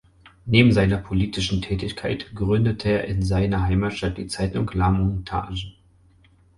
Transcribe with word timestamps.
Neben 0.47 0.71
seiner 0.71 0.97
politischen 0.97 1.61
Tätigkeit 1.61 2.33
gründete 2.33 2.89
er 2.89 3.05
in 3.05 3.21
seiner 3.21 3.61
Heimatstadt 3.65 4.17
die 4.17 4.25
Zeitung 4.25 4.67
"La 4.73 4.89
Montagne". 4.89 5.75